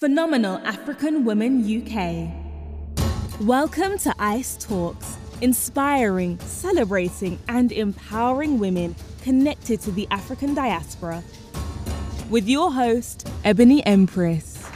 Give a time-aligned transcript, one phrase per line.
[0.00, 2.32] Phenomenal African Women UK.
[3.42, 11.22] Welcome to ICE Talks, inspiring, celebrating, and empowering women connected to the African diaspora.
[12.30, 14.66] With your host, Ebony Empress.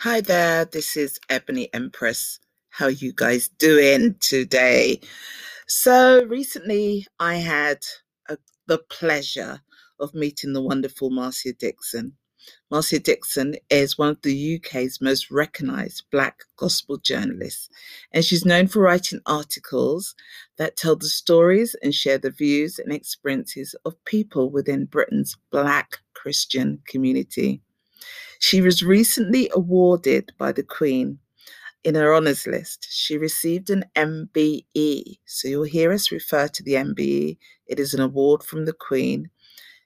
[0.00, 2.40] Hi there, this is Ebony Empress.
[2.68, 5.00] How you guys doing today?
[5.66, 7.78] So recently I had
[8.28, 8.36] a,
[8.66, 9.62] the pleasure
[10.00, 12.16] of meeting the wonderful Marcia Dixon.
[12.70, 17.68] Marcia Dixon is one of the UK's most recognised Black gospel journalists,
[18.12, 20.14] and she's known for writing articles
[20.56, 25.98] that tell the stories and share the views and experiences of people within Britain's Black
[26.14, 27.60] Christian community.
[28.38, 31.18] She was recently awarded by the Queen
[31.84, 32.86] in her honours list.
[32.90, 37.36] She received an MBE, so you'll hear us refer to the MBE.
[37.66, 39.30] It is an award from the Queen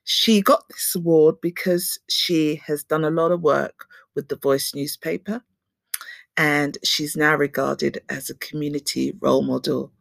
[0.05, 4.75] she got this award because she has done a lot of work with the Voice
[4.75, 5.43] newspaper
[6.37, 9.93] and she's now regarded as a community role model.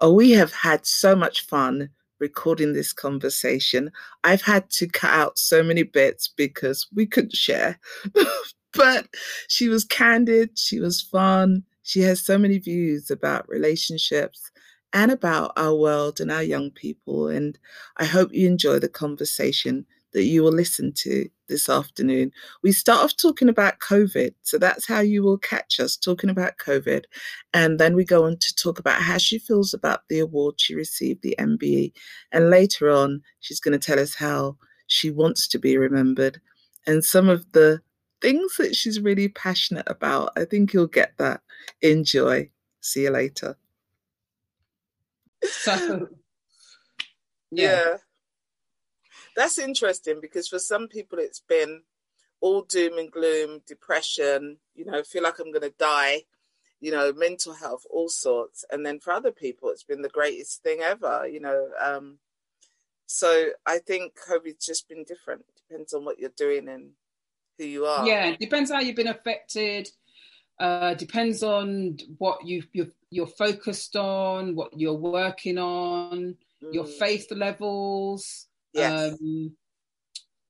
[0.00, 3.90] Oh, we have had so much fun recording this conversation.
[4.24, 7.78] I've had to cut out so many bits because we couldn't share.
[8.74, 9.08] but
[9.48, 11.64] she was candid, she was fun.
[11.82, 14.50] She has so many views about relationships
[14.92, 17.28] and about our world and our young people.
[17.28, 17.58] And
[17.98, 22.32] I hope you enjoy the conversation that you will listen to this afternoon.
[22.62, 24.34] We start off talking about COVID.
[24.42, 27.04] So that's how you will catch us talking about COVID.
[27.52, 30.74] And then we go on to talk about how she feels about the award she
[30.74, 31.92] received, the MBE.
[32.32, 36.40] And later on, she's going to tell us how she wants to be remembered
[36.86, 37.80] and some of the
[38.22, 40.32] things that she's really passionate about.
[40.36, 41.42] I think you'll get that.
[41.82, 42.48] Enjoy.
[42.80, 43.56] See you later.
[45.62, 46.08] So,
[47.50, 47.72] yeah.
[47.72, 47.96] yeah.
[49.36, 51.82] That's interesting because for some people it's been
[52.40, 56.22] all doom and gloom, depression, you know, feel like I'm going to die,
[56.80, 58.64] you know, mental health, all sorts.
[58.70, 61.68] And then for other people, it's been the greatest thing ever, you know.
[61.82, 62.18] Um,
[63.06, 65.44] so I think COVID's just been different.
[65.68, 66.90] Depends on what you're doing and
[67.58, 68.06] who you are.
[68.06, 69.90] Yeah, it depends how you've been affected.
[70.60, 76.74] Uh, depends on what you you're, you're focused on, what you're working on, mm.
[76.74, 78.46] your faith levels.
[78.72, 79.12] Yes.
[79.12, 79.56] Um,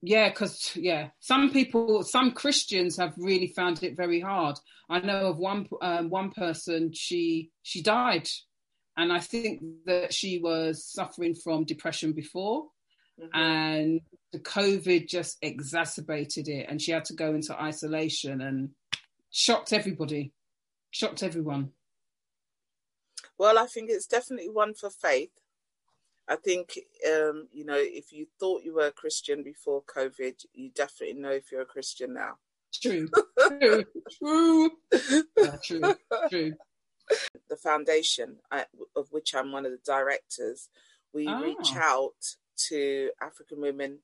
[0.01, 4.57] yeah, because yeah, some people, some Christians have really found it very hard.
[4.89, 6.93] I know of one um, one person.
[6.95, 8.29] She she died,
[8.97, 12.67] and I think that she was suffering from depression before,
[13.21, 13.37] mm-hmm.
[13.37, 14.01] and
[14.33, 18.41] the COVID just exacerbated it, and she had to go into isolation.
[18.41, 18.71] And
[19.31, 20.33] shocked everybody,
[20.91, 21.73] shocked everyone.
[23.39, 25.31] Well, I think it's definitely one for faith.
[26.29, 30.71] I think, um, you know, if you thought you were a Christian before COVID, you
[30.71, 32.35] definitely know if you're a Christian now.
[32.75, 33.09] True,
[33.59, 33.85] true,
[34.19, 34.71] true,
[35.39, 35.95] yeah, true,
[36.29, 36.53] true.
[37.49, 38.37] The foundation,
[38.95, 40.69] of which I'm one of the directors,
[41.15, 41.41] we oh.
[41.41, 42.37] reach out
[42.69, 44.01] to African women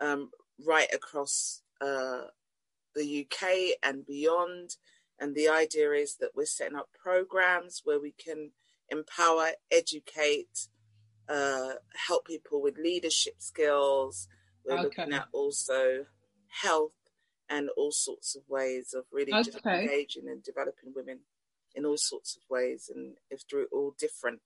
[0.00, 0.30] um,
[0.66, 2.24] right across uh,
[2.94, 4.76] the UK and beyond.
[5.18, 8.50] And the idea is that we're setting up programs where we can
[8.90, 10.68] empower, educate,
[11.28, 11.74] uh,
[12.06, 14.28] help people with leadership skills.
[14.64, 14.82] We're okay.
[14.82, 16.06] looking at also
[16.62, 16.92] health
[17.48, 19.42] and all sorts of ways of really okay.
[19.42, 21.20] just engaging and developing women
[21.74, 24.40] in all sorts of ways and if through all different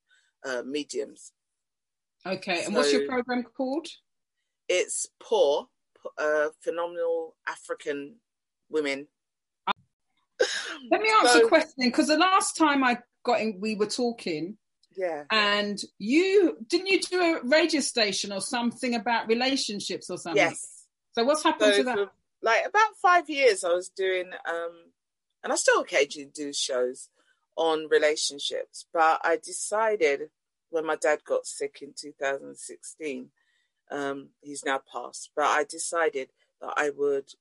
[0.44, 1.32] uh, mediums.
[2.26, 3.86] Okay, and what's your program called?
[4.68, 5.66] It's PAW,
[6.18, 8.16] uh, Phenomenal African
[8.70, 9.06] women.
[10.90, 13.86] Let me ask so, a question because the last time I got in, we were
[13.86, 14.56] talking.
[14.96, 15.24] Yeah.
[15.30, 20.42] And you didn't you do a radio station or something about relationships or something?
[20.42, 20.86] Yes.
[21.12, 21.98] So what's happened so to that?
[22.42, 24.72] Like about five years, I was doing, um,
[25.42, 27.08] and I still occasionally do shows
[27.56, 30.30] on relationships, but I decided
[30.70, 33.30] when my dad got sick in 2016,
[33.90, 36.30] um, he's now passed, but I decided
[36.60, 37.32] that I would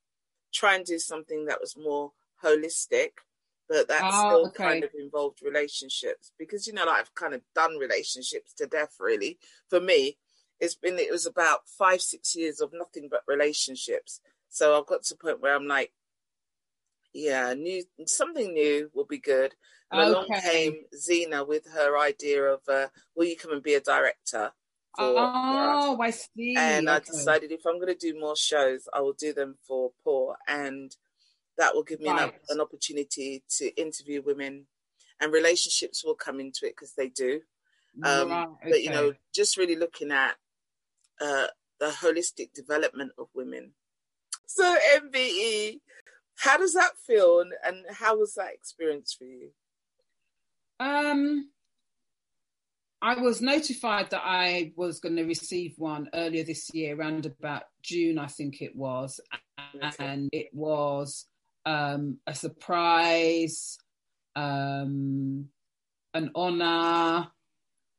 [0.58, 2.12] try and do something that was more
[2.44, 3.10] holistic,
[3.68, 4.64] but that oh, still okay.
[4.64, 8.96] kind of involved relationships because you know, like I've kind of done relationships to death.
[8.98, 9.38] Really,
[9.68, 10.18] for me,
[10.60, 14.20] it's been it was about five six years of nothing but relationships.
[14.48, 15.92] So I've got to the point where I'm like,
[17.12, 19.54] yeah, new something new will be good.
[19.90, 20.10] And okay.
[20.10, 24.52] along came Zena with her idea of, uh, will you come and be a director?
[24.98, 26.56] Oh, I see.
[26.56, 26.96] And okay.
[26.96, 30.34] I decided if I'm going to do more shows, I will do them for PAW,
[30.48, 30.94] and
[31.56, 32.24] that will give me right.
[32.24, 34.66] an, an, opportunity to interview women,
[35.20, 37.40] and relationships will come into it because they do.
[38.02, 38.70] Um, right, okay.
[38.70, 40.34] But you know, just really looking at
[41.20, 41.46] uh,
[41.78, 43.72] the holistic development of women.
[44.46, 45.80] So, MBE,
[46.38, 49.50] how does that feel, and, and how was that experience for you?
[50.80, 51.50] Um,
[53.00, 57.64] I was notified that I was going to receive one earlier this year, around about
[57.82, 59.20] June, I think it was,
[59.98, 61.26] and it was
[61.64, 63.78] um, a surprise,
[64.34, 65.48] um,
[66.12, 67.28] an honor.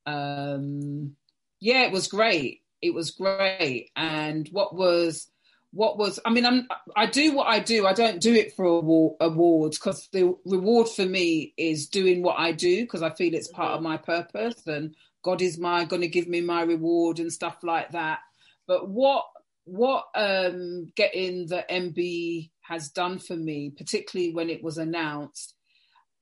[0.05, 1.15] Um,
[1.61, 2.61] yeah, it was great.
[2.81, 5.28] It was great, and what was
[5.71, 8.65] what was i mean i'm i do what i do i don't do it for
[8.65, 13.33] award, awards because the reward for me is doing what i do because i feel
[13.33, 13.89] it's part of mm-hmm.
[13.89, 17.91] my purpose and god is my going to give me my reward and stuff like
[17.91, 18.19] that
[18.67, 19.25] but what
[19.65, 25.53] what um getting the mb has done for me particularly when it was announced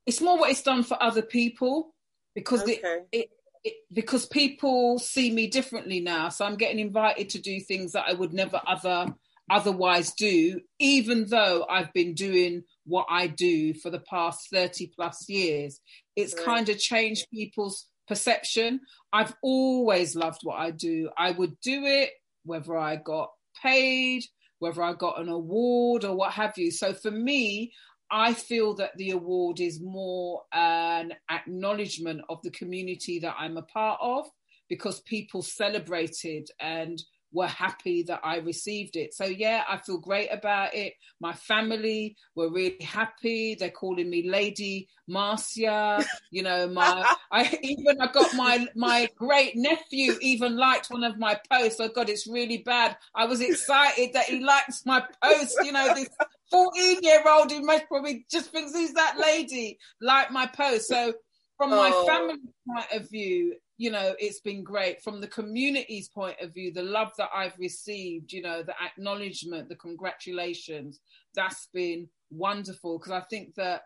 [0.05, 1.93] it's more what it's done for other people
[2.35, 2.73] because okay.
[2.73, 3.29] it, it
[3.63, 8.05] it, because people see me differently now so i'm getting invited to do things that
[8.07, 9.07] i would never other
[9.49, 15.27] otherwise do, even though I've been doing what I do for the past 30 plus
[15.29, 15.79] years.
[16.15, 16.45] It's right.
[16.45, 18.81] kind of changed people's perception.
[19.13, 21.09] I've always loved what I do.
[21.17, 22.11] I would do it
[22.45, 23.29] whether I got
[23.61, 24.23] paid,
[24.59, 26.71] whether I got an award or what have you.
[26.71, 27.73] So for me,
[28.09, 33.63] I feel that the award is more an acknowledgement of the community that I'm a
[33.63, 34.27] part of
[34.69, 37.01] because people celebrated and
[37.31, 39.13] were happy that I received it.
[39.13, 40.93] So yeah, I feel great about it.
[41.19, 43.55] My family were really happy.
[43.55, 46.05] They're calling me Lady Marcia.
[46.31, 51.17] You know, my I even I got my my great nephew even liked one of
[51.17, 51.79] my posts.
[51.79, 52.97] Oh God, it's really bad.
[53.15, 55.57] I was excited that he likes my post.
[55.63, 56.09] You know, this
[56.51, 60.87] 14 year old who most probably just thinks who's that lady like my post.
[60.87, 61.13] So
[61.57, 62.05] from my oh.
[62.07, 62.35] family
[62.67, 65.03] point of view, you know, it's been great.
[65.03, 69.69] From the community's point of view, the love that I've received, you know, the acknowledgement,
[69.69, 70.99] the congratulations,
[71.35, 72.97] that's been wonderful.
[72.97, 73.83] Because I think that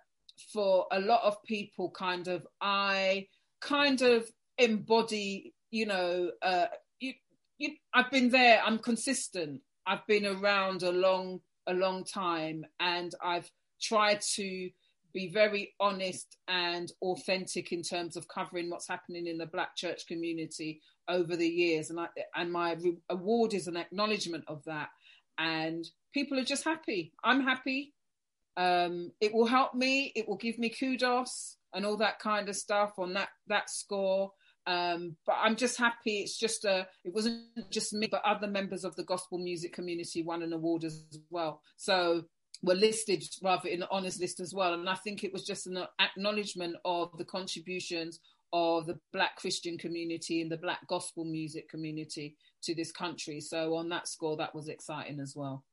[0.53, 3.27] for a lot of people, kind of, I
[3.59, 6.67] kind of embody, you know, uh,
[6.99, 7.13] you,
[7.57, 8.61] you, I've been there.
[8.65, 9.61] I'm consistent.
[9.85, 13.49] I've been around a long, a long time, and I've
[13.81, 14.69] tried to
[15.13, 20.07] be very honest and authentic in terms of covering what's happening in the black church
[20.07, 21.89] community over the years.
[21.89, 22.75] And I, and my
[23.09, 24.89] award is an acknowledgement of that.
[25.37, 27.13] And people are just happy.
[27.23, 27.93] I'm happy.
[28.57, 30.11] Um, it will help me.
[30.15, 34.31] It will give me kudos and all that kind of stuff on that that score.
[34.67, 36.19] Um, but i'm just happy.
[36.19, 40.21] It's just a it wasn't just me but other members of the gospel music community
[40.21, 41.61] won an award as well.
[41.77, 42.25] So
[42.63, 44.73] were listed rather in the honours list as well.
[44.73, 48.19] And I think it was just an acknowledgement of the contributions
[48.53, 53.39] of the Black Christian community and the Black gospel music community to this country.
[53.39, 55.63] So on that score, that was exciting as well.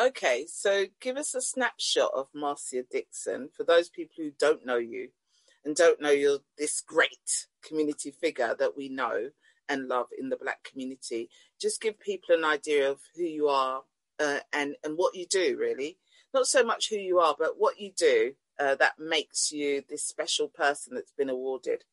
[0.00, 4.76] Okay, so give us a snapshot of Marcia Dixon for those people who don't know
[4.76, 5.08] you
[5.64, 9.30] and don't know you're this great community figure that we know
[9.68, 11.30] and love in the Black community.
[11.60, 13.82] Just give people an idea of who you are
[14.20, 15.98] uh, and and what you do really.
[16.32, 20.04] Not so much who you are but what you do uh, that makes you this
[20.04, 21.84] special person that's been awarded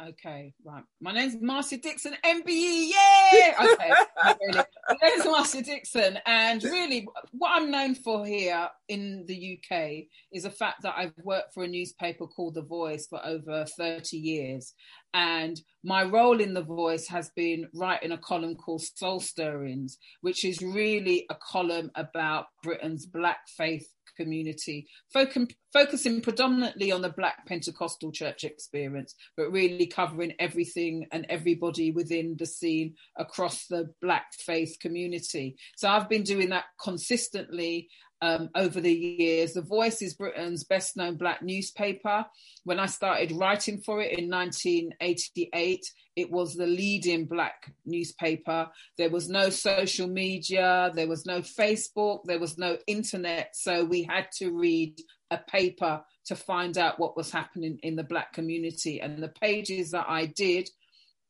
[0.00, 0.82] Okay, right.
[1.00, 2.88] My name's Marcia Dixon, MBE.
[2.88, 3.54] Yay!
[3.62, 3.90] Okay,
[4.40, 4.64] really.
[4.88, 10.44] my name's Marcia Dixon, and really, what I'm known for here in the UK is
[10.44, 14.72] the fact that I've worked for a newspaper called The Voice for over 30 years,
[15.12, 20.44] and my role in The Voice has been writing a column called Soul Stirrings, which
[20.44, 28.12] is really a column about Britain's Black faith community, focusing predominantly on the Black Pentecostal
[28.12, 34.76] church experience, but really covering everything and everybody within the scene across the Black faith
[34.80, 35.56] community.
[35.76, 37.88] So I've been doing that consistently
[38.22, 39.52] um, over the years.
[39.52, 42.24] The Voice is Britain's best known black newspaper.
[42.64, 48.68] When I started writing for it in 1988, it was the leading black newspaper.
[48.96, 53.56] There was no social media, there was no Facebook, there was no internet.
[53.56, 54.98] So we had to read
[55.32, 59.00] a paper to find out what was happening in the black community.
[59.00, 60.70] And the pages that I did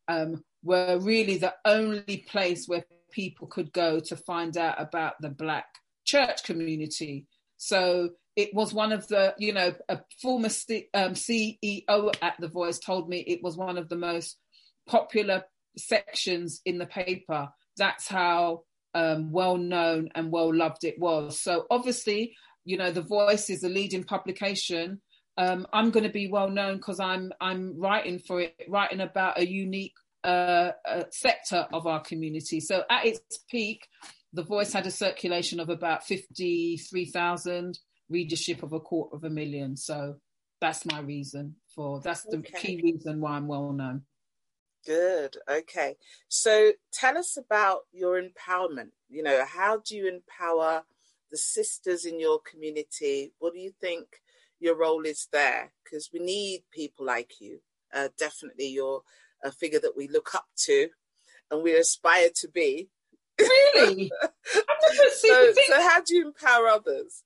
[0.09, 5.31] um, were really the only place where people could go to find out about the
[5.31, 5.67] black
[6.12, 7.26] church community.
[7.57, 10.49] So it was one of the, you know, a former
[10.95, 14.38] um, CEO at The Voice told me it was one of the most
[14.87, 15.45] popular
[15.76, 17.49] sections in the paper.
[17.78, 18.64] That's how
[18.95, 21.40] um, well known and well loved it was.
[21.40, 25.00] So obviously, you know, The Voice is a leading publication.
[25.38, 29.38] Um, I'm going to be well known because I'm I'm writing for it, writing about
[29.38, 32.61] a unique uh, uh, sector of our community.
[32.61, 33.87] So at its peak,
[34.33, 39.77] The Voice had a circulation of about 53,000, readership of a quarter of a million.
[39.77, 40.17] So
[40.61, 42.59] that's my reason for, that's the okay.
[42.59, 44.03] key reason why I'm well known.
[44.87, 45.37] Good.
[45.49, 45.97] Okay.
[46.29, 48.91] So tell us about your empowerment.
[49.09, 50.85] You know, how do you empower
[51.31, 53.33] the sisters in your community?
[53.39, 54.07] What do you think
[54.59, 55.73] your role is there?
[55.85, 57.61] Because we need people like you.
[57.95, 59.03] Uh, definitely, you're
[59.45, 60.89] a figure that we look up to
[61.51, 62.89] and we aspire to be.
[63.39, 64.11] Really?
[64.45, 67.23] so, so, how do you empower others?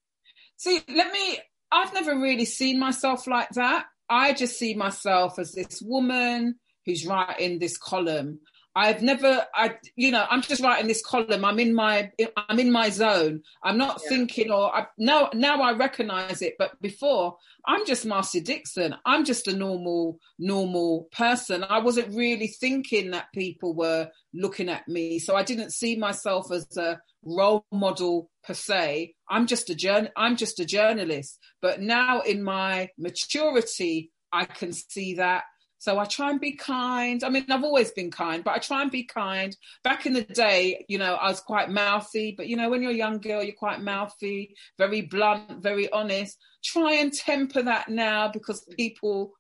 [0.56, 1.38] See, let me,
[1.70, 3.86] I've never really seen myself like that.
[4.08, 8.40] I just see myself as this woman who's writing this column.
[8.76, 11.46] I've never, I, you know, I'm just writing this column.
[11.46, 13.42] I'm in my, I'm in my zone.
[13.64, 14.10] I'm not yeah.
[14.10, 16.56] thinking, or I, now, now I recognize it.
[16.58, 18.94] But before, I'm just Marcia Dixon.
[19.06, 21.64] I'm just a normal, normal person.
[21.64, 26.52] I wasn't really thinking that people were looking at me, so I didn't see myself
[26.52, 29.14] as a role model per se.
[29.26, 30.10] I'm just a journal.
[30.18, 31.38] I'm just a journalist.
[31.62, 35.44] But now, in my maturity, I can see that
[35.78, 37.22] so I try and be kind.
[37.22, 39.56] I mean, I've always been kind, but I try and be kind.
[39.84, 42.92] Back in the day, you know, I was quite mouthy, but you know, when you're
[42.92, 46.38] a young girl, you're quite mouthy, very blunt, very honest.
[46.64, 49.32] Try and temper that now because people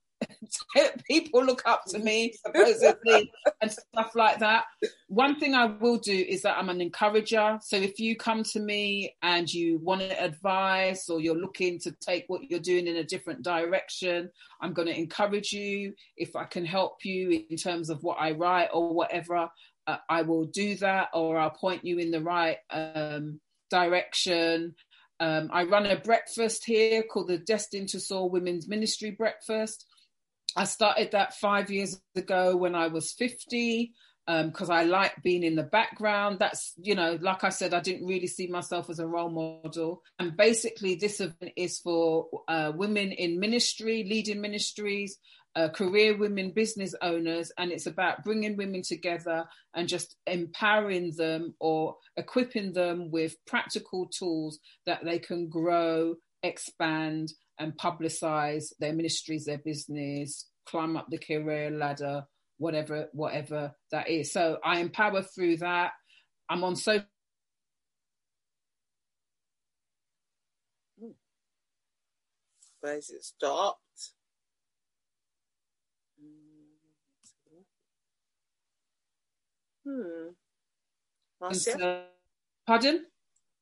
[1.06, 3.30] people look up to me supposedly
[3.60, 4.64] and stuff like that.
[5.08, 7.58] One thing I will do is that I'm an encourager.
[7.62, 12.24] So if you come to me and you want advice or you're looking to take
[12.28, 14.30] what you're doing in a different direction,
[14.60, 15.94] I'm going to encourage you.
[16.16, 19.48] If I can help you in terms of what I write or whatever,
[19.86, 23.40] uh, I will do that or I'll point you in the right um,
[23.70, 24.74] direction.
[25.18, 29.86] Um, I run a breakfast here called the Destined to Soar Women's Ministry Breakfast.
[30.56, 33.92] I started that five years ago when I was 50
[34.26, 36.38] because um, I like being in the background.
[36.40, 40.02] That's, you know, like I said, I didn't really see myself as a role model.
[40.18, 45.18] And basically, this event is for uh, women in ministry, leading ministries,
[45.54, 49.44] uh, career women, business owners, and it's about bringing women together
[49.74, 57.32] and just empowering them or equipping them with practical tools that they can grow, expand,
[57.58, 62.24] and publicize their ministries, their business, climb up the career ladder,
[62.58, 64.32] whatever, whatever that is.
[64.32, 65.92] So I empower through that.
[66.48, 67.00] I'm on so
[72.80, 73.80] Where's it stopped?
[79.84, 80.28] Hmm.
[81.40, 82.04] Marcia?
[82.66, 83.06] Pardon?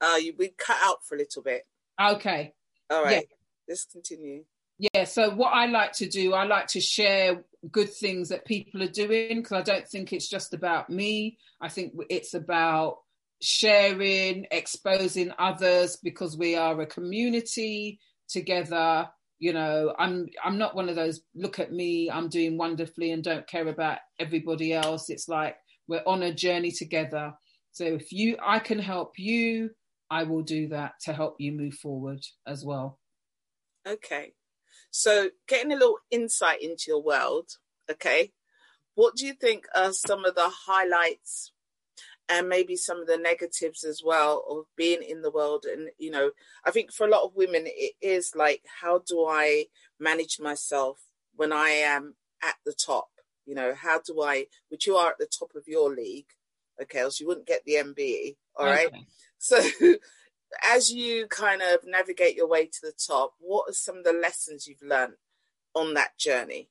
[0.01, 1.67] Uh, you, we cut out for a little bit.
[1.99, 2.53] Okay.
[2.95, 3.17] All right.
[3.17, 3.35] Yeah
[3.69, 4.45] let's continue.
[4.79, 8.83] Yeah, so what I like to do, I like to share good things that people
[8.83, 11.39] are doing because I don't think it's just about me.
[11.61, 12.99] I think it's about
[13.41, 19.09] sharing, exposing others because we are a community together.
[19.39, 23.23] You know, I'm I'm not one of those look at me, I'm doing wonderfully and
[23.23, 25.09] don't care about everybody else.
[25.09, 27.33] It's like we're on a journey together.
[27.73, 29.71] So if you I can help you,
[30.15, 33.01] I will do that to help you move forward as well.
[33.85, 34.35] Okay.
[34.93, 37.49] So, getting a little insight into your world,
[37.91, 38.31] okay,
[38.95, 41.51] what do you think are some of the highlights
[42.29, 45.65] and maybe some of the negatives as well of being in the world?
[45.65, 46.31] And, you know,
[46.65, 49.65] I think for a lot of women, it is like, how do I
[49.99, 51.01] manage myself
[51.35, 53.09] when I am at the top?
[53.47, 56.29] You know, how do I, which you are at the top of your league,
[56.81, 58.93] okay, else you wouldn't get the MBE, all right?
[59.45, 59.61] So,
[60.65, 64.15] as you kind of navigate your way to the top, what are some of the
[64.15, 65.17] lessons you've learned
[65.75, 66.71] on that journey?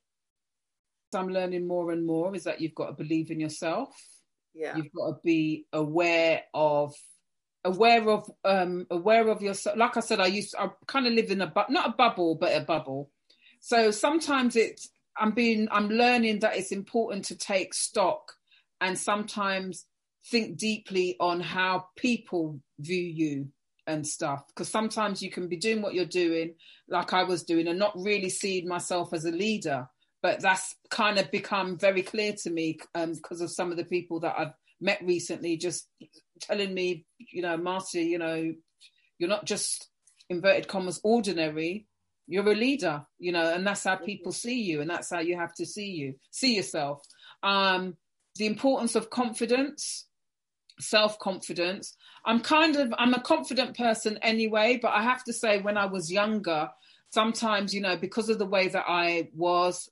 [1.14, 3.90] I'm learning more and more is that you've got to believe in yourself.
[4.54, 4.76] Yeah.
[4.76, 6.92] You've got to be aware of
[7.64, 9.76] aware of um aware of yourself.
[9.76, 12.34] Like I said, I used I kind of live in a bu- not a bubble,
[12.34, 13.12] but a bubble.
[13.60, 18.32] So sometimes it's I'm being I'm learning that it's important to take stock
[18.80, 19.86] and sometimes
[20.30, 23.48] think deeply on how people view you
[23.86, 26.54] and stuff because sometimes you can be doing what you're doing
[26.88, 29.86] like i was doing and not really seeing myself as a leader
[30.22, 33.84] but that's kind of become very clear to me because um, of some of the
[33.84, 35.86] people that i've met recently just
[36.40, 38.54] telling me you know marty you know
[39.18, 39.88] you're not just
[40.30, 41.86] inverted commas ordinary
[42.26, 45.36] you're a leader you know and that's how people see you and that's how you
[45.36, 47.02] have to see you see yourself.
[47.42, 47.96] Um
[48.36, 50.06] the importance of confidence
[50.80, 51.96] self confidence.
[52.24, 55.86] I'm kind of I'm a confident person anyway, but I have to say when I
[55.86, 56.68] was younger,
[57.10, 59.88] sometimes you know because of the way that I was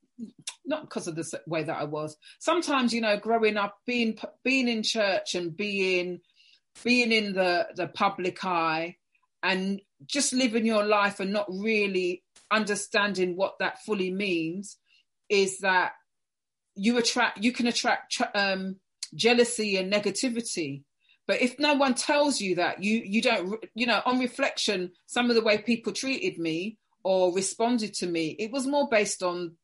[0.64, 2.16] not because of the way that I was.
[2.38, 6.20] Sometimes, you know, growing up, being being in church and being
[6.84, 8.96] being in the the public eye,
[9.42, 14.78] and just living your life and not really understanding what that fully means,
[15.28, 15.92] is that
[16.74, 18.76] you attract you can attract um,
[19.14, 20.82] jealousy and negativity.
[21.26, 25.30] But if no one tells you that, you you don't you know on reflection, some
[25.30, 29.56] of the way people treated me or responded to me, it was more based on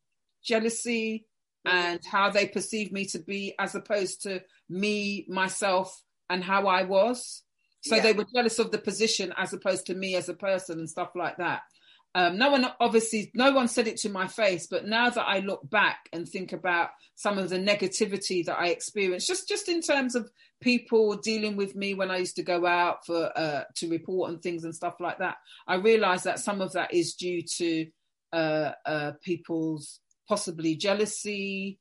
[0.43, 1.25] jealousy
[1.67, 1.71] mm.
[1.71, 6.83] and how they perceived me to be as opposed to me myself and how I
[6.83, 7.43] was.
[7.81, 8.03] So yeah.
[8.03, 11.11] they were jealous of the position as opposed to me as a person and stuff
[11.15, 11.61] like that.
[12.15, 15.39] Um, no one obviously, no one said it to my face, but now that I
[15.39, 19.81] look back and think about some of the negativity that I experienced, just just in
[19.81, 23.89] terms of people dealing with me when I used to go out for uh, to
[23.89, 25.37] report and things and stuff like that,
[25.67, 27.85] I realised that some of that is due to
[28.33, 31.77] uh, uh, people's possibly jealousy,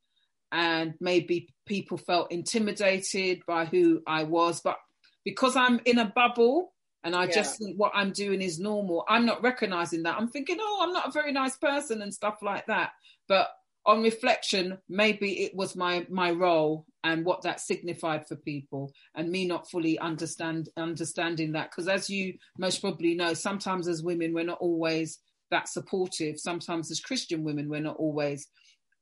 [0.53, 4.61] and maybe people felt intimidated by who I was.
[4.61, 4.77] But
[5.25, 6.75] because I'm in a bubble
[7.05, 7.33] and I yeah.
[7.33, 10.17] just think what I'm doing is normal, I'm not recognizing that.
[10.19, 12.91] I'm thinking, oh, I'm not a very nice person and stuff like that.
[13.29, 13.49] But
[13.87, 19.31] on reflection, maybe it was my my role and what that signified for people, and
[19.31, 21.71] me not fully understand understanding that.
[21.71, 25.19] Because as you most probably know, sometimes as women, we're not always
[25.51, 26.39] that supportive.
[26.39, 28.49] Sometimes as Christian women, we're not always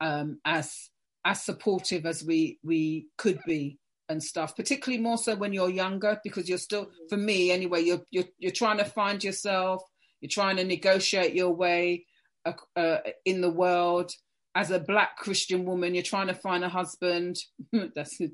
[0.00, 0.90] um, as
[1.24, 4.56] as supportive as we we could be and stuff.
[4.56, 8.52] Particularly more so when you're younger, because you're still, for me anyway, you're you're you're
[8.52, 9.82] trying to find yourself.
[10.20, 12.06] You're trying to negotiate your way
[12.44, 14.12] uh, uh, in the world
[14.56, 17.36] as a black Christian woman, you're trying to find a husband.
[17.72, 18.30] That's but it's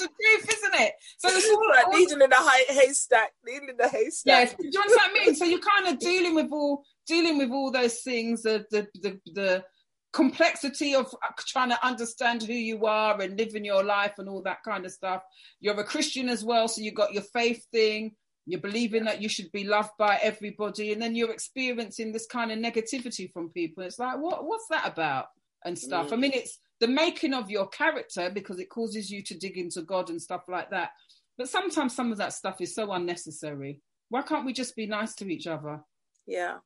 [0.00, 0.92] the truth, isn't it?
[1.18, 4.48] So it's all like all, needle in a haystack, needle in the haystack.
[4.48, 5.34] Yes, do you understand what I mean?
[5.36, 9.20] So you're kind of dealing with all dealing with all those things, the the the,
[9.26, 9.64] the
[10.12, 14.62] complexity of trying to understand who you are and living your life and all that
[14.64, 15.22] kind of stuff.
[15.60, 18.12] You're a Christian as well, so you got your faith thing.
[18.46, 20.92] You're believing that you should be loved by everybody.
[20.92, 23.84] And then you're experiencing this kind of negativity from people.
[23.84, 25.26] It's like what what's that about?
[25.64, 26.08] And stuff.
[26.08, 26.12] Mm.
[26.12, 29.82] i mean it's the making of your character because it causes you to dig into
[29.82, 30.90] god and stuff like that.
[31.36, 33.80] But sometimes some of that stuff is so unnecessary.
[34.08, 35.80] Why can't we just be nice to each other?
[36.26, 36.56] Yeah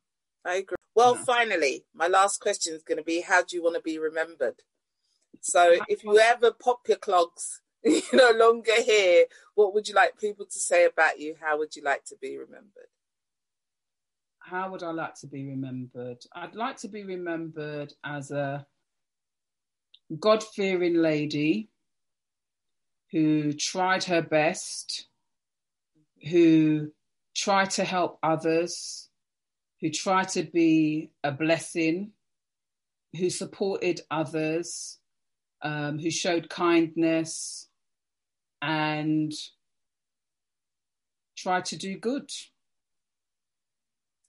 [0.45, 1.25] i agree well yeah.
[1.25, 4.63] finally my last question is going to be how do you want to be remembered
[5.41, 9.27] so oh if you ever pop your clogs you're no longer here.
[9.55, 11.37] What would you like people to say about you?
[11.39, 12.89] How would you like to be remembered?
[14.39, 16.25] How would I like to be remembered?
[16.35, 18.67] I'd like to be remembered as a
[20.19, 21.69] God fearing lady
[23.11, 25.07] who tried her best,
[26.31, 26.91] who
[27.35, 29.11] tried to help others,
[29.85, 32.11] who tried to be a blessing,
[33.15, 34.99] who supported others,
[35.61, 37.69] um, who showed kindness,
[38.63, 39.31] and
[41.37, 42.31] tried to do good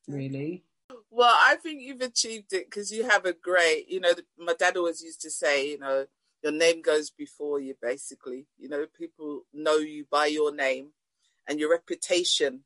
[0.09, 0.65] really.
[1.09, 4.75] Well i think you've achieved it because you have a great you know my dad
[4.75, 6.05] always used to say you know
[6.43, 8.47] your name goes before you basically.
[8.57, 10.89] You know people know you by your name
[11.47, 12.65] and your reputation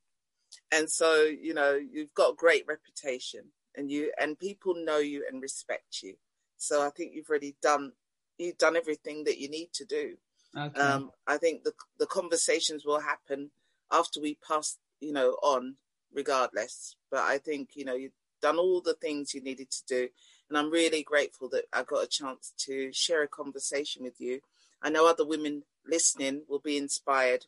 [0.72, 5.42] and so you know you've got great reputation and you and people know you and
[5.42, 6.16] respect you
[6.58, 7.92] so i think you've already done
[8.38, 10.16] you've done everything that you need to do
[10.58, 10.80] Okay.
[10.80, 13.52] Um, I think the the conversations will happen
[13.92, 15.76] after we pass, you know, on
[16.14, 16.96] regardless.
[17.12, 20.10] But I think you know you've done all the things you needed to do,
[20.50, 24.42] and I'm really grateful that I got a chance to share a conversation with you.
[24.82, 27.46] I know other women listening will be inspired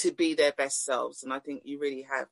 [0.00, 2.28] to be their best selves, and I think you really have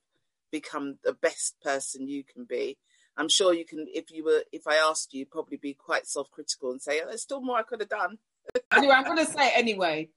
[0.51, 2.79] become the best person you can be.
[3.17, 6.71] I'm sure you can, if you were, if I asked you, probably be quite self-critical
[6.71, 8.19] and say, oh, "There's still more I could have done."
[8.73, 10.09] anyway, I'm going to say anyway.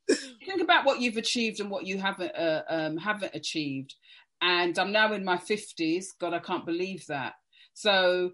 [0.46, 3.96] Think about what you've achieved and what you haven't uh, um, haven't achieved.
[4.42, 6.14] And I'm now in my fifties.
[6.20, 7.34] God, I can't believe that.
[7.74, 8.32] So,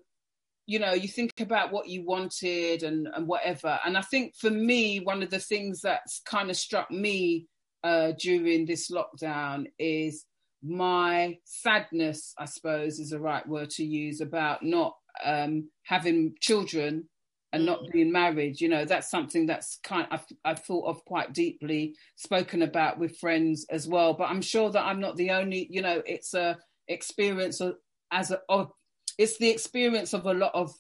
[0.66, 3.80] you know, you think about what you wanted and and whatever.
[3.86, 7.48] And I think for me, one of the things that's kind of struck me
[7.88, 10.26] uh, during this lockdown is
[10.62, 12.34] my sadness.
[12.38, 17.08] I suppose is the right word to use about not um, having children
[17.54, 17.92] and not mm.
[17.92, 22.62] being married you know that's something that's kind I've, I've thought of quite deeply spoken
[22.62, 26.04] about with friends as well but i'm sure that i'm not the only you know
[26.06, 26.58] it's a
[26.90, 27.76] experience of,
[28.12, 28.72] as a of,
[29.18, 30.74] it's the experience of a lot of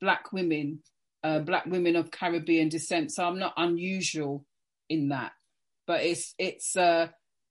[0.00, 0.78] black women
[1.24, 4.46] uh, black women of caribbean descent so i'm not unusual
[4.88, 5.32] in that
[5.86, 7.08] but it's it's uh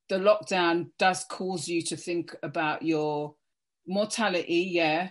[0.10, 3.36] the lockdown does cause you to think about your
[3.88, 5.10] mortality yeah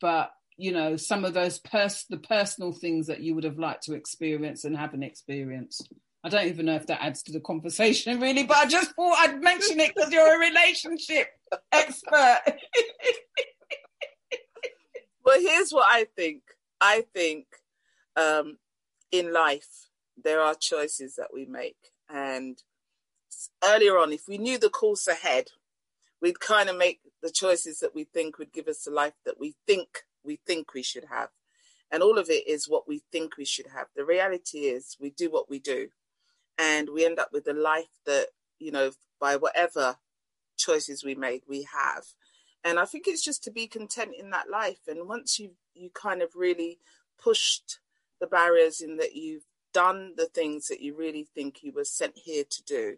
[0.00, 3.84] but you know some of those pers- the personal things that you would have liked
[3.84, 5.88] to experience and haven't experienced.
[6.22, 9.16] I don't even know if that adds to the conversation really but i just thought
[9.20, 11.28] i'd mention it because you're a relationship
[11.72, 12.40] expert.
[15.22, 16.42] Well here's what i think.
[16.80, 17.46] I think
[18.16, 18.56] um,
[19.12, 19.88] in life
[20.22, 21.76] there are choices that we make
[22.12, 22.62] and
[23.64, 25.48] earlier on if we knew the course ahead
[26.20, 29.40] we'd kind of make the choices that we think would give us the life that
[29.40, 31.30] we think we think we should have.
[31.90, 33.86] And all of it is what we think we should have.
[33.96, 35.88] The reality is we do what we do
[36.58, 39.96] and we end up with the life that, you know, by whatever
[40.56, 42.04] choices we made, we have.
[42.62, 44.80] And I think it's just to be content in that life.
[44.86, 46.78] And once you you kind of really
[47.18, 47.78] pushed
[48.20, 52.18] the barriers in that you've done the things that you really think you were sent
[52.18, 52.96] here to do,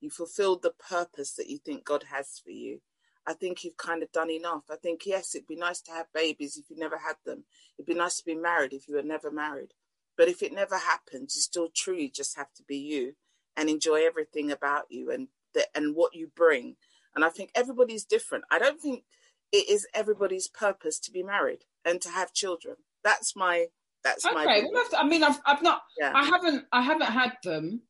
[0.00, 2.80] you fulfilled the purpose that you think God has for you
[3.26, 4.64] I think you've kind of done enough.
[4.70, 7.44] I think, yes, it'd be nice to have babies if you never had them.
[7.78, 9.74] It'd be nice to be married if you were never married.
[10.16, 13.14] But if it never happens, you still truly just have to be you
[13.56, 16.76] and enjoy everything about you and the, and what you bring.
[17.14, 18.44] And I think everybody's different.
[18.50, 19.04] I don't think
[19.52, 22.76] it is everybody's purpose to be married and to have children.
[23.04, 23.66] That's my
[24.04, 24.64] that's okay, my.
[24.72, 25.82] Well, I mean, I've I've not.
[25.98, 26.12] Yeah.
[26.14, 27.82] I haven't I haven't had them.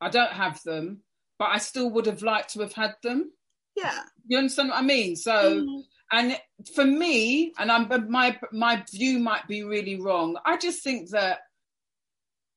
[0.00, 1.02] I don't have them,
[1.38, 3.32] but I still would have liked to have had them.
[3.76, 4.00] Yeah.
[4.26, 5.16] You understand what I mean?
[5.16, 5.82] So, mm.
[6.12, 6.38] and
[6.74, 10.36] for me, and I'm my my view might be really wrong.
[10.44, 11.40] I just think that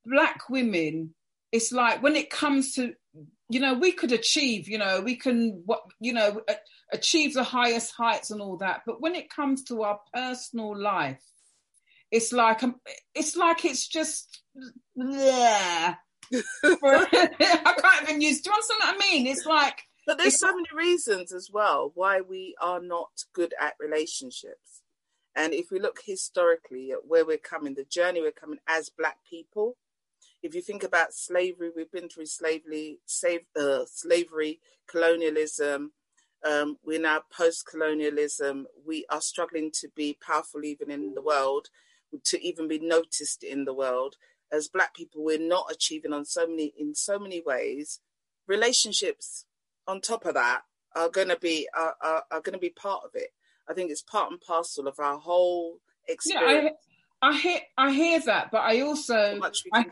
[0.05, 1.13] black women,
[1.51, 2.93] it's like when it comes to,
[3.49, 6.41] you know, we could achieve, you know, we can what, you know,
[6.91, 11.21] achieve the highest heights and all that, but when it comes to our personal life,
[12.11, 12.75] it's like um,
[13.13, 14.41] it's like it's just
[14.95, 15.95] yeah.
[16.33, 18.41] I can't even use.
[18.41, 19.27] Do you understand what I mean?
[19.27, 23.75] It's like but there's so many reasons as well why we are not good at
[23.77, 24.81] relationships.
[25.35, 29.17] And if we look historically at where we're coming, the journey we're coming as Black
[29.29, 29.75] people,
[30.41, 35.91] if you think about slavery, we've been through slavery, save, uh, slavery, colonialism.
[36.47, 38.67] Um, we're now post-colonialism.
[38.85, 41.67] We are struggling to be powerful even in the world,
[42.25, 44.15] to even be noticed in the world.
[44.51, 47.99] As Black people, we're not achieving on so many in so many ways.
[48.47, 49.45] Relationships
[49.87, 50.61] on top of that
[50.95, 53.31] are going to be are, are, are going to be part of it.
[53.69, 56.63] I think it's part and parcel of our whole experience.
[56.63, 56.69] Yeah,
[57.21, 59.39] I, I hear I hear that, but I also
[59.73, 59.85] I,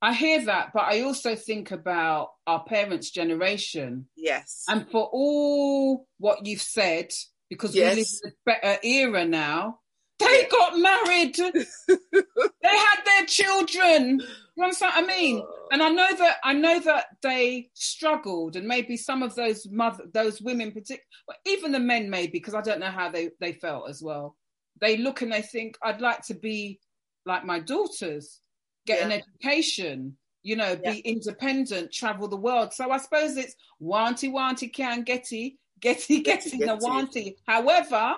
[0.00, 4.06] I hear that, but I also think about our parents' generation.
[4.16, 7.10] Yes, and for all what you've said,
[7.50, 7.94] because yes.
[7.94, 9.80] we live in a better era now.
[10.24, 11.36] They got married.
[11.36, 14.20] they had their children.
[14.56, 15.42] You understand what I mean?
[15.42, 15.68] Oh.
[15.72, 20.04] And I know that I know that they struggled, and maybe some of those mother,
[20.12, 21.02] those women, particular,
[21.46, 24.36] even the men, maybe because I don't know how they they felt as well.
[24.80, 26.80] They look and they think, I'd like to be
[27.24, 28.40] like my daughters,
[28.86, 29.06] get yeah.
[29.06, 30.92] an education, you know, yeah.
[30.92, 32.72] be independent, travel the world.
[32.72, 37.36] So I suppose it's wanty wanty can getty, getty getty the wanty.
[37.46, 38.16] However,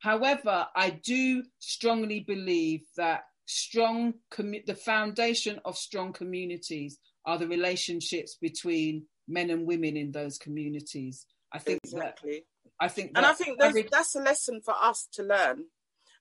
[0.00, 7.48] however, I do strongly believe that strong commu- the foundation of strong communities are the
[7.48, 11.26] relationships between men and women in those communities.
[11.52, 12.30] I think exactly.
[12.30, 12.42] That,
[12.78, 15.64] i think and i think that's, that's a lesson for us to learn.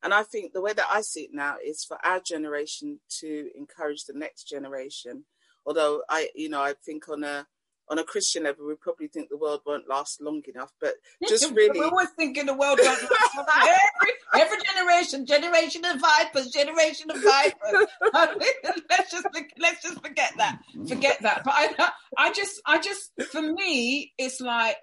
[0.03, 3.49] And i think the way that i see it now is for our generation to
[3.55, 5.25] encourage the next generation.
[5.65, 7.47] Although i you know i think on a
[7.89, 10.71] on a Christian level, we probably think the world won't last long enough.
[10.79, 10.93] But
[11.27, 13.45] just really, we're always thinking the world won't last long.
[13.61, 17.87] every, every generation, generation of vipers, generation of vipers.
[18.89, 19.27] let's just
[19.59, 21.43] let's just forget that, forget that.
[21.43, 24.81] But I, I just, I just, for me, it's like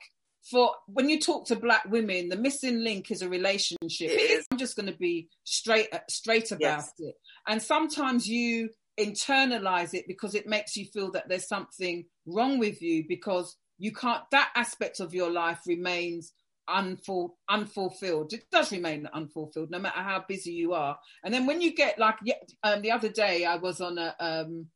[0.51, 4.11] for when you talk to black women, the missing link is a relationship.
[4.51, 6.93] I'm just going to be straight, straight about yes.
[6.99, 7.15] it.
[7.47, 12.83] And sometimes you internalize it because it makes you feel that there's something wrong with
[12.83, 16.33] you because you can't that aspect of your life remains
[16.69, 18.33] unful, unfulfilled.
[18.33, 20.99] It does remain unfulfilled no matter how busy you are.
[21.25, 22.17] And then when you get like
[22.63, 24.67] um, the other day i was on a um,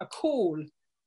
[0.00, 0.62] a call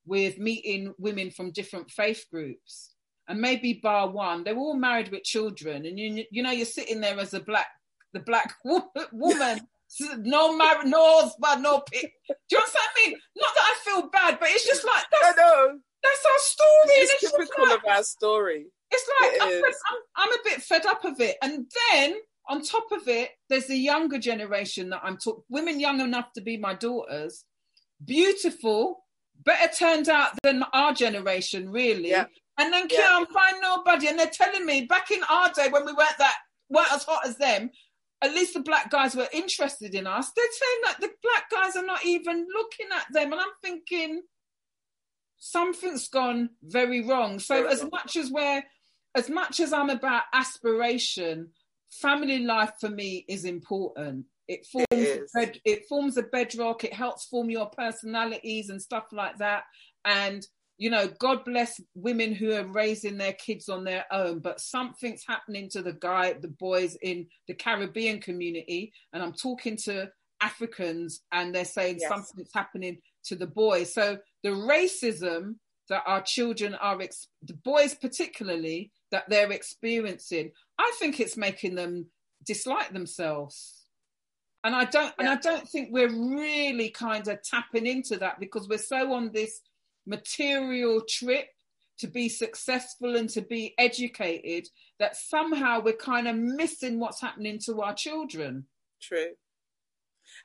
[0.05, 2.93] with meeting women from different faith groups.
[3.29, 5.85] And maybe bar one they were all married with children.
[5.85, 7.67] And you you know you're sitting there as a black
[8.13, 8.55] the black
[9.11, 9.59] woman
[10.19, 12.11] no marriage, no husband, no pit.
[12.27, 13.17] Do you know what I mean?
[13.37, 15.79] Not that I feel bad, but it's just like that's, know.
[16.03, 16.95] that's our story.
[16.95, 18.65] It's, it's typical like, of our story.
[18.91, 22.15] It's like it I'm, I'm, I'm, a bit fed up of it, and then
[22.49, 25.43] on top of it, there's the younger generation that I'm talking.
[25.49, 27.43] Women young enough to be my daughters,
[28.03, 29.03] beautiful,
[29.43, 32.09] better turned out than our generation, really.
[32.09, 32.25] Yeah.
[32.59, 35.93] And then can't find nobody, and they're telling me back in our day when we
[35.93, 36.35] weren't that
[36.69, 37.69] weren't as hot as them,
[38.21, 40.31] at least the black guys were interested in us.
[40.35, 43.31] They're saying that the black guys are not even looking at them.
[43.31, 44.21] And I'm thinking
[45.37, 47.39] something's gone very wrong.
[47.39, 48.63] So as much as we're
[49.15, 51.49] as much as I'm about aspiration,
[51.89, 54.25] family life for me is important.
[54.47, 56.83] It forms it, bed, it forms a bedrock.
[56.83, 59.63] It helps form your personalities and stuff like that.
[60.05, 60.45] And
[60.77, 65.23] you know, God bless women who are raising their kids on their own, but something's
[65.27, 68.93] happening to the guy, the boys in the Caribbean community.
[69.11, 70.09] And I'm talking to
[70.39, 72.09] Africans and they're saying yes.
[72.09, 73.91] something's happening to the boys.
[73.91, 75.55] So the racism
[75.89, 81.75] that our children are, ex- the boys particularly, that they're experiencing, I think it's making
[81.75, 82.07] them
[82.45, 83.85] dislike themselves.
[84.63, 85.13] And I don't, yeah.
[85.19, 89.31] and I don't think we're really kind of tapping into that because we're so on
[89.31, 89.61] this
[90.07, 91.47] material trip
[91.99, 97.59] to be successful and to be educated that somehow we're kind of missing what's happening
[97.65, 98.65] to our children.
[99.01, 99.31] True.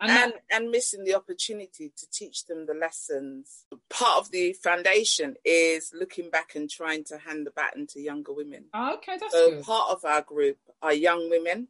[0.00, 3.66] And, and, and, missing the opportunity to teach them the lessons.
[3.90, 8.32] Part of the foundation is looking back and trying to hand the baton to younger
[8.32, 8.66] women.
[8.72, 9.64] Oh, okay, that's so good.
[9.64, 11.68] part of our group are young women.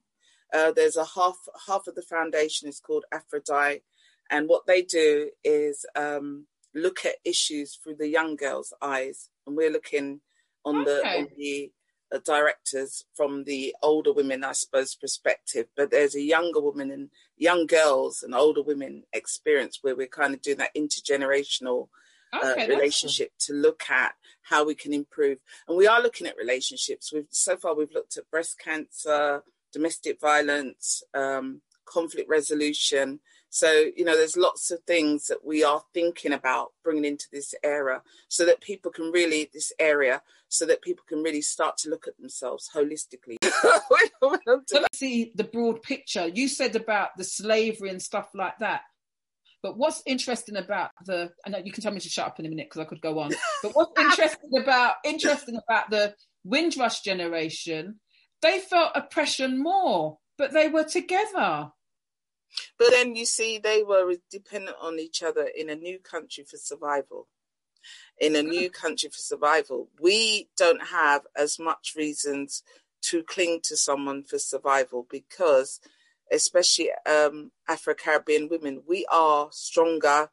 [0.53, 3.83] Uh, there's a half half of the foundation is called Aphrodite,
[4.31, 9.57] and what they do is um, look at issues through the young girl's eyes, and
[9.57, 10.21] we're looking
[10.65, 10.85] on okay.
[10.85, 11.73] the on the
[12.13, 15.67] uh, directors from the older women, I suppose, perspective.
[15.77, 20.35] But there's a younger woman and young girls and older women experience where we're kind
[20.35, 21.89] of doing that intergenerational
[22.33, 25.39] uh, okay, uh, relationship to look at how we can improve.
[25.69, 27.13] And we are looking at relationships.
[27.13, 33.21] We've so far we've looked at breast cancer, domestic violence, um, conflict resolution,
[33.55, 37.55] so, you know, there's lots of things that we are thinking about bringing into this
[37.63, 41.91] era so that people can really, this area, so that people can really start to
[41.91, 43.37] look at themselves holistically.
[44.23, 46.29] Let's see the broad picture.
[46.29, 48.85] You said about the slavery and stuff like that.
[49.63, 52.47] But what's interesting about the, I know you can tell me to shut up in
[52.47, 53.33] a minute because I could go on.
[53.63, 58.01] But what's interesting about interesting about the Windrush generation,
[58.41, 61.71] they felt oppression more, but they were together.
[62.79, 66.57] But then you see, they were dependent on each other in a new country for
[66.57, 67.29] survival.
[68.21, 72.63] In a new country for survival, we don't have as much reasons
[73.03, 75.81] to cling to someone for survival because,
[76.31, 80.31] especially um, Afro Caribbean women, we are stronger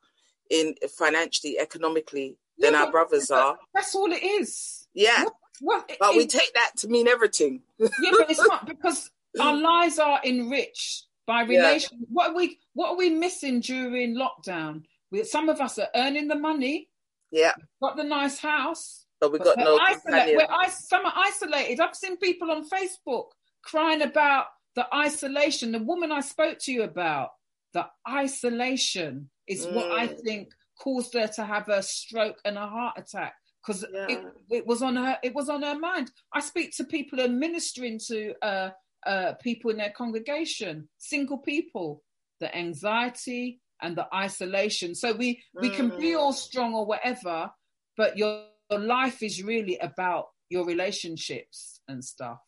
[0.50, 3.58] in financially, economically than yeah, our brothers are.
[3.74, 4.88] That's all it is.
[4.94, 5.24] Yeah.
[5.24, 7.64] What, what, but we take that to mean everything.
[7.80, 12.00] yeah, but it's not because our lives are enriched by relation.
[12.02, 12.08] Yeah.
[12.12, 14.82] What are we what are we missing during lockdown?
[15.12, 16.90] We, some of us are earning the money.
[17.32, 19.78] Yeah, got the nice house, but we've got no.
[19.78, 21.80] Isolate, we're is, some are isolated.
[21.80, 23.26] I've seen people on Facebook
[23.64, 25.72] crying about the isolation.
[25.72, 27.30] The woman I spoke to you about,
[27.74, 29.74] the isolation is mm.
[29.74, 30.20] what I mm.
[30.22, 30.50] think
[30.82, 34.08] caused her to have a stroke and a heart attack because yeah.
[34.10, 36.10] it, it, was on her it was on her mind.
[36.34, 38.70] I speak to people administering to uh,
[39.06, 42.04] uh, people in their congregation, single people,
[42.40, 44.96] the anxiety and the isolation.
[44.96, 46.38] So we we can be all mm.
[46.38, 47.52] strong or whatever,
[47.98, 52.40] but your, your life is really about your relationships and stuff.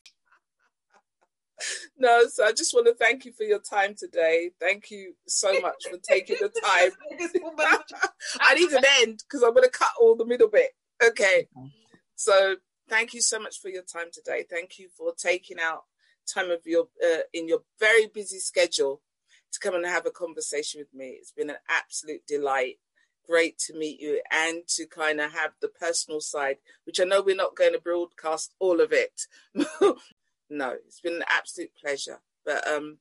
[1.97, 4.49] No, so I just want to thank you for your time today.
[4.59, 6.91] Thank you so much for taking the time.
[8.41, 10.71] I need an end because I'm going to cut all the middle bit.
[11.03, 11.47] Okay.
[12.15, 12.55] So
[12.89, 14.45] thank you so much for your time today.
[14.49, 15.83] Thank you for taking out
[16.27, 19.01] time of your uh, in your very busy schedule
[19.51, 21.17] to come and have a conversation with me.
[21.19, 22.79] It's been an absolute delight.
[23.27, 27.21] Great to meet you and to kind of have the personal side, which I know
[27.21, 29.21] we're not going to broadcast all of it.
[30.49, 32.19] no, it's been an absolute pleasure.
[32.45, 32.97] But um,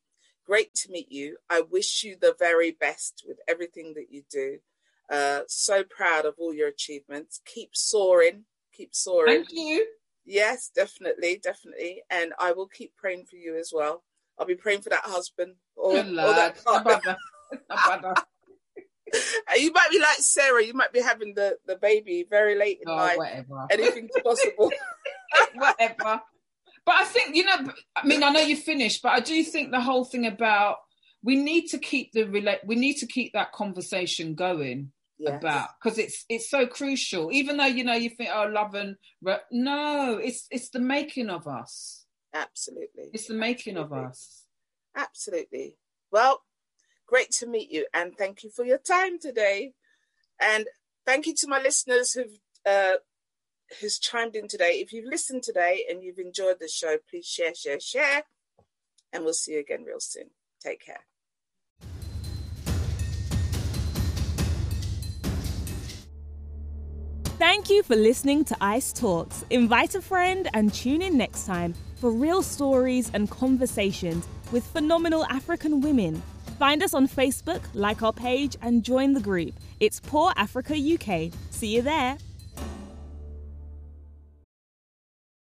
[0.47, 1.39] great to meet you.
[1.49, 4.59] I wish you the very best with everything that you do.
[5.11, 7.41] Uh, so proud of all your achievements.
[7.45, 8.45] Keep soaring.
[8.73, 9.45] Keep soaring.
[9.45, 9.87] Thank you.
[10.31, 12.03] Yes, definitely, definitely.
[12.09, 14.05] And I will keep praying for you as well.
[14.39, 17.17] I'll be praying for that husband or, or that partner.
[19.59, 20.65] you might be like Sarah.
[20.65, 23.17] You might be having the, the baby very late in oh, life.
[23.17, 23.67] Whatever.
[23.73, 24.71] Anything's possible.
[25.55, 26.21] whatever.
[26.87, 27.73] But I think you know.
[27.97, 30.77] I mean, I know you finished, but I do think the whole thing about
[31.25, 32.61] we need to keep the relate.
[32.65, 34.93] We need to keep that conversation going
[35.27, 37.33] about because it's it's so crucial.
[37.33, 38.97] Even though you know you think oh love and
[39.51, 42.07] no, it's it's the making of us.
[42.35, 43.99] Absolutely, it's the making Absolutely.
[43.99, 44.45] of us.
[44.97, 45.77] Absolutely.
[46.11, 46.43] Well,
[47.07, 49.75] great to meet you, and thank you for your time today.
[50.41, 50.67] And
[51.07, 52.99] thank you to my listeners who've uh,
[53.81, 54.81] who's chimed in today.
[54.83, 58.25] If you've listened today and you've enjoyed the show, please share, share, share.
[59.13, 60.31] and we'll see you again real soon.
[60.63, 61.07] Take care.
[67.41, 69.47] Thank you for listening to ICE Talks.
[69.49, 75.25] Invite a friend and tune in next time for real stories and conversations with phenomenal
[75.25, 76.23] African women.
[76.59, 79.55] Find us on Facebook, like our page, and join the group.
[79.81, 81.33] It's PAW Africa UK.
[81.49, 82.19] See you there.